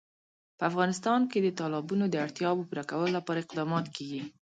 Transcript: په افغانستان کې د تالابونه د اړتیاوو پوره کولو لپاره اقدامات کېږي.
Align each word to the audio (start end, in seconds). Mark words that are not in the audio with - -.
په 0.57 0.63
افغانستان 0.69 1.21
کې 1.31 1.39
د 1.41 1.47
تالابونه 1.59 2.05
د 2.09 2.15
اړتیاوو 2.25 2.67
پوره 2.69 2.83
کولو 2.89 3.15
لپاره 3.17 3.39
اقدامات 3.41 3.85
کېږي. 3.95 4.21